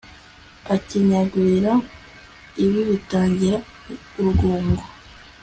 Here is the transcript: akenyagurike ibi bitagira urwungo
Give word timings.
akenyagurike 0.75 1.73
ibi 2.65 2.79
bitagira 2.89 3.57
urwungo 4.19 4.83